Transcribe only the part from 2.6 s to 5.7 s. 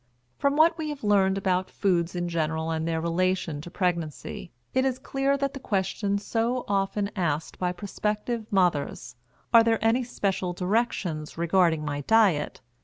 and their relation to pregnancy it is clear that the